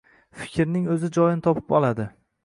[0.43, 2.07] Fikrning o’zi joyini topib oladi.